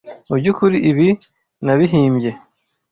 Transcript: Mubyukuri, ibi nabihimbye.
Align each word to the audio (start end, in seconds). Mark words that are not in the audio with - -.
Mubyukuri, 0.27 0.77
ibi 0.91 1.07
nabihimbye. 1.65 2.31